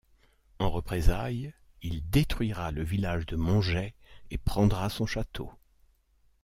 [0.57, 1.53] En représailles,
[1.83, 3.93] il détruira le village de Montgey
[4.31, 5.51] et prendra son château.